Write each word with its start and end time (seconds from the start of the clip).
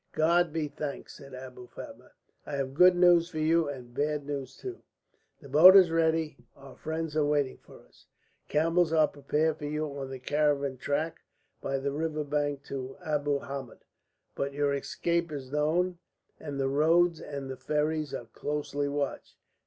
"God 0.13 0.51
be 0.51 0.67
thanked!" 0.67 1.11
said 1.11 1.35
Abou 1.35 1.67
Fatma. 1.67 2.09
"I 2.43 2.55
have 2.55 2.73
good 2.73 2.95
news 2.95 3.29
for 3.29 3.37
you, 3.37 3.69
and 3.69 3.93
bad 3.93 4.25
news 4.25 4.57
too. 4.57 4.81
The 5.41 5.47
boat 5.47 5.75
is 5.75 5.91
ready, 5.91 6.37
our 6.55 6.75
friends 6.75 7.15
are 7.15 7.23
waiting 7.23 7.59
for 7.59 7.85
us, 7.85 8.07
camels 8.47 8.91
are 8.91 9.07
prepared 9.07 9.57
for 9.59 9.65
you 9.65 9.85
on 9.99 10.09
the 10.09 10.17
caravan 10.17 10.77
track 10.77 11.19
by 11.61 11.77
the 11.77 11.91
river 11.91 12.23
bank 12.23 12.63
to 12.63 12.97
Abu 13.05 13.37
Hamed. 13.41 13.85
But 14.33 14.53
your 14.53 14.73
escape 14.73 15.31
is 15.31 15.51
known, 15.51 15.99
and 16.39 16.59
the 16.59 16.67
roads 16.67 17.19
and 17.21 17.47
the 17.47 17.55
ferries 17.57 18.11
are 18.11 18.25
closely 18.25 18.87
watched. 18.87 19.35